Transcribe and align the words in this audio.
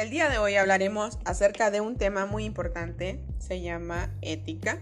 El 0.00 0.08
día 0.08 0.30
de 0.30 0.38
hoy 0.38 0.56
hablaremos 0.56 1.18
acerca 1.26 1.70
de 1.70 1.82
un 1.82 1.98
tema 1.98 2.24
muy 2.24 2.46
importante, 2.46 3.20
se 3.38 3.60
llama 3.60 4.10
ética. 4.22 4.80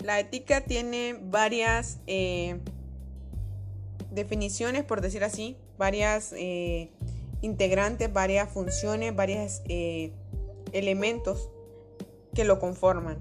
La 0.00 0.20
ética 0.20 0.60
tiene 0.60 1.18
varias 1.18 2.00
eh, 2.06 2.60
definiciones, 4.10 4.84
por 4.84 5.00
decir 5.00 5.24
así, 5.24 5.56
varias 5.78 6.34
eh, 6.36 6.90
integrantes, 7.40 8.12
varias 8.12 8.50
funciones, 8.50 9.16
varios 9.16 9.62
eh, 9.70 10.12
elementos 10.72 11.48
que 12.34 12.44
lo 12.44 12.58
conforman. 12.58 13.16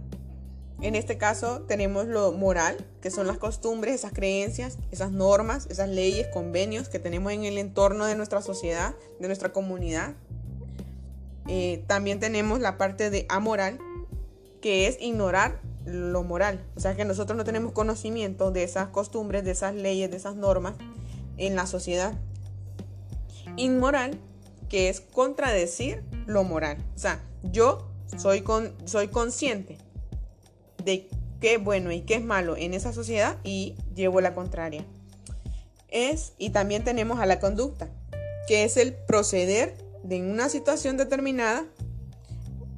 En 0.81 0.95
este 0.95 1.17
caso 1.17 1.61
tenemos 1.61 2.07
lo 2.07 2.33
moral, 2.33 2.85
que 2.99 3.09
son 3.09 3.25
las 3.25 3.37
costumbres, 3.37 3.95
esas 3.95 4.11
creencias, 4.11 4.77
esas 4.91 5.13
normas, 5.13 5.65
esas 5.67 5.87
leyes, 5.87 6.27
convenios 6.27 6.89
que 6.89 6.99
tenemos 6.99 7.31
en 7.31 7.45
el 7.45 7.57
entorno 7.57 8.05
de 8.05 8.15
nuestra 8.15 8.41
sociedad, 8.41 8.93
de 9.21 9.27
nuestra 9.27 9.53
comunidad. 9.53 10.15
Eh, 11.47 11.83
también 11.87 12.19
tenemos 12.19 12.59
la 12.59 12.77
parte 12.77 13.09
de 13.09 13.25
amoral, 13.29 13.79
que 14.61 14.87
es 14.87 14.97
ignorar 15.01 15.61
lo 15.85 16.23
moral. 16.23 16.65
O 16.75 16.79
sea 16.79 16.95
que 16.95 17.05
nosotros 17.05 17.37
no 17.37 17.43
tenemos 17.43 17.73
conocimiento 17.73 18.51
de 18.51 18.63
esas 18.63 18.87
costumbres, 18.89 19.43
de 19.43 19.51
esas 19.51 19.75
leyes, 19.75 20.09
de 20.09 20.17
esas 20.17 20.35
normas 20.35 20.75
en 21.37 21.55
la 21.55 21.67
sociedad. 21.67 22.13
Inmoral, 23.57 24.17
que 24.69 24.89
es 24.89 25.01
contradecir 25.01 26.03
lo 26.25 26.43
moral. 26.43 26.77
O 26.95 26.99
sea, 26.99 27.21
yo 27.43 27.87
soy, 28.17 28.41
con, 28.41 28.73
soy 28.85 29.09
consciente 29.09 29.77
de 30.83 31.09
qué 31.41 31.55
es 31.55 31.63
bueno 31.63 31.91
y 31.91 32.01
qué 32.01 32.15
es 32.15 32.23
malo 32.23 32.55
en 32.55 32.73
esa 32.73 32.93
sociedad 32.93 33.37
y 33.43 33.75
llevo 33.95 34.21
la 34.21 34.33
contraria. 34.33 34.85
Es, 35.89 36.33
y 36.37 36.49
también 36.49 36.83
tenemos 36.83 37.19
a 37.19 37.25
la 37.25 37.39
conducta, 37.39 37.89
que 38.47 38.63
es 38.63 38.77
el 38.77 38.93
proceder 38.93 39.82
de 40.03 40.21
una 40.21 40.49
situación 40.49 40.97
determinada 40.97 41.65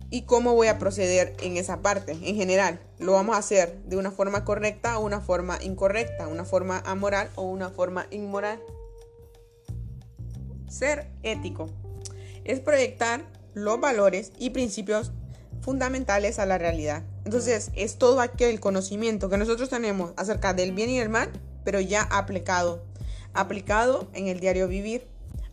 y 0.09 0.21
cómo 0.21 0.53
voy 0.53 0.67
a 0.67 0.77
proceder 0.77 1.35
en 1.41 1.57
esa 1.57 1.81
parte. 1.81 2.13
En 2.13 2.35
general, 2.35 2.79
lo 2.99 3.13
vamos 3.13 3.35
a 3.35 3.39
hacer 3.39 3.81
de 3.83 3.97
una 3.97 4.11
forma 4.11 4.45
correcta 4.45 4.97
o 4.97 5.05
una 5.05 5.19
forma 5.19 5.57
incorrecta, 5.61 6.27
una 6.27 6.45
forma 6.45 6.79
amoral 6.85 7.29
o 7.35 7.43
una 7.43 7.69
forma 7.69 8.07
inmoral. 8.11 8.61
Ser 10.69 11.09
ético 11.23 11.69
es 12.43 12.59
proyectar 12.59 13.25
los 13.53 13.79
valores 13.79 14.31
y 14.37 14.51
principios 14.51 15.11
fundamentales 15.61 16.37
a 16.37 16.45
la 16.45 16.57
realidad. 16.57 17.03
Entonces, 17.25 17.71
es 17.75 17.97
todo 17.97 18.21
aquel 18.21 18.59
conocimiento 18.59 19.29
que 19.29 19.37
nosotros 19.37 19.69
tenemos 19.69 20.13
acerca 20.15 20.53
del 20.53 20.73
bien 20.73 20.91
y 20.91 20.99
el 20.99 21.09
mal, 21.09 21.31
pero 21.63 21.79
ya 21.79 22.03
aplicado, 22.03 22.85
aplicado 23.33 24.07
en 24.13 24.27
el 24.27 24.39
diario 24.39 24.67
vivir 24.67 25.07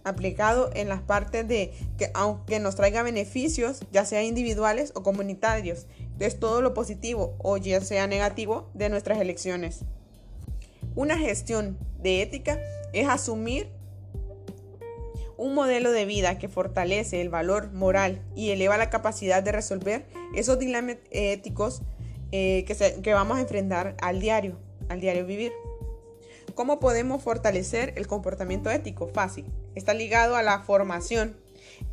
aplicado 0.05 0.71
en 0.75 0.89
las 0.89 1.01
partes 1.01 1.47
de 1.47 1.73
que 1.99 2.11
aunque 2.15 2.61
nos 2.61 2.77
traiga 2.77 3.03
beneficios, 3.03 3.81
ya 3.93 4.05
sea 4.05 4.23
individuales 4.23 4.93
o 4.95 5.03
comunitarios, 5.03 5.87
es 6.27 6.39
todo 6.39 6.63
lo 6.63 6.75
positivo 6.75 7.35
o 7.39 7.57
ya 7.57 7.81
sea 7.81 8.07
negativo 8.07 8.71
de 8.75 8.89
nuestras 8.89 9.21
elecciones. 9.21 9.81
Una 10.95 11.19
gestión 11.19 11.79
de 12.01 12.23
ética 12.23 12.61
es 12.93 13.09
asumir 13.09 13.69
un 15.37 15.55
modelo 15.55 15.91
de 15.91 16.05
vida 16.05 16.39
que 16.39 16.49
fortalece 16.49 17.21
el 17.21 17.29
valor 17.29 17.73
moral 17.73 18.23
y 18.37 18.51
eleva 18.51 18.77
la 18.77 18.91
capacidad 18.91 19.43
de 19.43 19.53
resolver 19.53 20.07
esos 20.35 20.59
dilemas 20.59 20.97
éticos 21.11 21.83
eh, 22.31 22.65
que, 22.67 23.03
que 23.03 23.15
vamos 23.15 23.39
a 23.39 23.41
enfrentar 23.41 23.97
al 24.01 24.21
diario, 24.21 24.59
al 24.89 25.01
diario 25.01 25.27
vivir. 25.27 25.53
¿Cómo 26.55 26.81
podemos 26.81 27.23
fortalecer 27.23 27.95
el 27.97 28.07
comportamiento 28.07 28.71
ético? 28.71 29.09
Fácil. 29.09 29.47
Está 29.75 29.95
ligado 29.95 30.37
a 30.37 30.43
la 30.43 30.61
formación. 30.61 31.37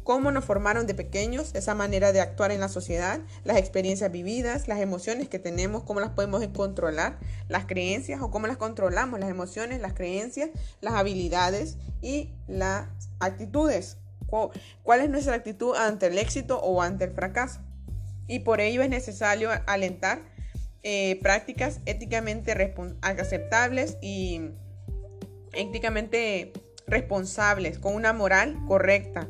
Cómo 0.04 0.32
nos 0.32 0.46
formaron 0.46 0.88
de 0.88 0.96
pequeños, 0.96 1.56
esa 1.56 1.76
manera 1.76 2.12
de 2.12 2.20
actuar 2.20 2.52
en 2.52 2.60
la 2.60 2.68
sociedad, 2.68 3.22
las 3.44 3.58
experiencias 3.58 4.12
vividas, 4.12 4.68
las 4.68 4.80
emociones 4.80 5.30
que 5.30 5.40
tenemos, 5.40 5.84
cómo 5.84 6.00
las 6.00 6.10
podemos 6.10 6.46
controlar, 6.48 7.20
las 7.48 7.66
creencias 7.66 8.22
o 8.22 8.32
cómo 8.32 8.48
las 8.48 8.58
controlamos, 8.58 9.20
las 9.20 9.30
emociones, 9.30 9.80
las 9.80 9.94
creencias, 9.94 10.50
las 10.82 10.96
habilidades 10.96 11.78
y 12.02 12.34
las 12.48 12.88
actitudes. 13.20 13.98
¿Cuál 14.84 15.02
es 15.02 15.10
nuestra 15.10 15.36
actitud 15.36 15.76
ante 15.76 16.08
el 16.08 16.18
éxito 16.18 16.60
o 16.60 16.82
ante 16.82 17.06
el 17.06 17.12
fracaso? 17.12 17.62
Y 18.28 18.40
por 18.40 18.62
ello 18.62 18.82
es 18.82 18.90
necesario 18.90 19.50
alentar 19.66 20.22
eh, 20.84 21.20
prácticas 21.22 21.82
éticamente 21.86 22.74
aceptables 23.02 23.98
y 24.02 24.42
éticamente 25.54 26.54
responsables, 26.88 27.80
con 27.80 27.96
una 27.96 28.14
moral 28.14 28.58
correcta, 28.68 29.28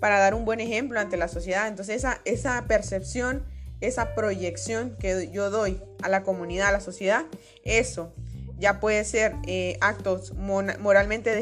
para 0.00 0.18
dar 0.18 0.34
un 0.34 0.44
buen 0.44 0.60
ejemplo 0.60 0.98
ante 0.98 1.16
la 1.16 1.28
sociedad. 1.28 1.68
Entonces 1.68 1.96
esa, 1.96 2.20
esa 2.24 2.64
percepción, 2.66 3.44
esa 3.80 4.14
proyección 4.14 4.96
que 4.98 5.30
yo 5.30 5.50
doy 5.50 5.80
a 6.02 6.08
la 6.08 6.22
comunidad, 6.22 6.68
a 6.68 6.72
la 6.72 6.80
sociedad, 6.80 7.24
eso 7.64 8.14
ya 8.58 8.78
puede 8.78 9.04
ser 9.04 9.36
eh, 9.46 9.78
actos 9.80 10.34
moralmente 10.34 11.34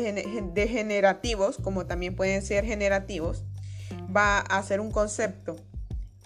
degenerativos, 0.55 1.57
como 1.57 1.87
también 1.87 2.15
pueden 2.15 2.43
ser 2.43 2.65
generativos, 2.65 3.45
va 4.15 4.39
a 4.39 4.63
ser 4.63 4.81
un 4.81 4.93
concepto 4.93 5.57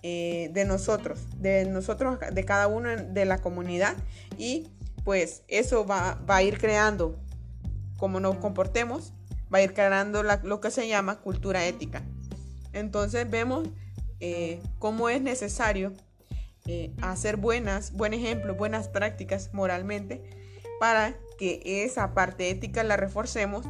eh, 0.02 0.50
de 0.52 0.64
nosotros, 0.64 1.20
de 1.36 1.64
nosotros, 1.66 2.18
de 2.32 2.44
cada 2.44 2.66
uno 2.66 2.88
de 2.96 3.24
la 3.24 3.38
comunidad 3.38 3.96
y 4.36 4.68
pues 5.04 5.42
eso 5.48 5.86
va, 5.86 6.18
a 6.26 6.42
ir 6.42 6.58
creando, 6.58 7.16
como 7.98 8.20
nos 8.20 8.36
comportemos, 8.36 9.12
va 9.52 9.58
a 9.58 9.62
ir 9.62 9.74
creando 9.74 10.22
lo 10.22 10.60
que 10.60 10.70
se 10.70 10.88
llama 10.88 11.20
cultura 11.20 11.66
ética. 11.66 12.02
Entonces 12.72 13.28
vemos 13.30 13.68
eh, 14.20 14.60
cómo 14.78 15.08
es 15.08 15.20
necesario 15.22 15.92
eh, 16.66 16.92
hacer 17.00 17.36
buenas, 17.36 17.92
buen 17.92 18.14
ejemplo, 18.14 18.54
buenas 18.54 18.88
prácticas 18.88 19.50
moralmente 19.52 20.22
para 20.78 21.14
que 21.38 21.84
esa 21.84 22.14
parte 22.14 22.50
ética 22.50 22.84
la 22.84 22.96
reforcemos 22.96 23.64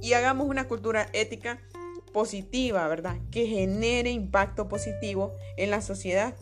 y 0.00 0.12
hagamos 0.12 0.48
una 0.48 0.68
cultura 0.68 1.08
ética 1.12 1.60
positiva, 2.12 2.86
¿verdad? 2.88 3.16
Que 3.30 3.46
genere 3.46 4.10
impacto 4.10 4.68
positivo 4.68 5.32
en 5.56 5.70
la 5.70 5.80
sociedad. 5.80 6.34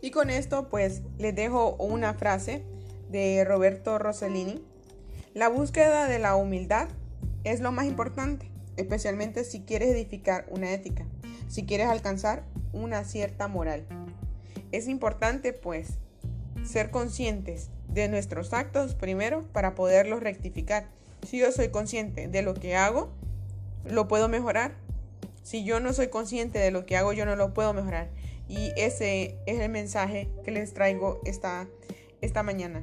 Y 0.00 0.10
con 0.10 0.30
esto 0.30 0.68
pues 0.68 1.02
les 1.18 1.34
dejo 1.34 1.76
una 1.76 2.14
frase 2.14 2.64
de 3.08 3.44
Roberto 3.44 3.98
Rossellini. 3.98 4.64
La 5.34 5.48
búsqueda 5.48 6.08
de 6.08 6.18
la 6.18 6.36
humildad 6.36 6.88
es 7.44 7.60
lo 7.60 7.72
más 7.72 7.86
importante, 7.86 8.50
especialmente 8.76 9.44
si 9.44 9.60
quieres 9.60 9.90
edificar 9.90 10.46
una 10.50 10.72
ética, 10.72 11.06
si 11.48 11.64
quieres 11.64 11.88
alcanzar 11.88 12.44
una 12.72 13.04
cierta 13.04 13.48
moral. 13.48 13.86
Es 14.72 14.88
importante 14.88 15.52
pues 15.52 15.98
ser 16.64 16.90
conscientes 16.90 17.70
de 17.88 18.08
nuestros 18.08 18.52
actos 18.52 18.94
primero 18.94 19.44
para 19.52 19.74
poderlos 19.74 20.20
rectificar. 20.20 20.88
Si 21.26 21.38
yo 21.38 21.52
soy 21.52 21.68
consciente 21.68 22.28
de 22.28 22.42
lo 22.42 22.54
que 22.54 22.76
hago, 22.76 23.12
lo 23.84 24.08
puedo 24.08 24.28
mejorar. 24.28 24.74
Si 25.42 25.64
yo 25.64 25.80
no 25.80 25.92
soy 25.92 26.08
consciente 26.08 26.58
de 26.58 26.70
lo 26.70 26.86
que 26.86 26.96
hago, 26.96 27.12
yo 27.12 27.24
no 27.26 27.36
lo 27.36 27.54
puedo 27.54 27.72
mejorar. 27.72 28.08
Y 28.48 28.72
ese 28.76 29.38
es 29.46 29.60
el 29.60 29.70
mensaje 29.70 30.28
que 30.44 30.50
les 30.50 30.74
traigo 30.74 31.20
esta, 31.24 31.68
esta 32.20 32.42
mañana. 32.42 32.82